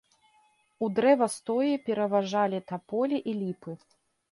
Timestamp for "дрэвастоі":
0.99-1.83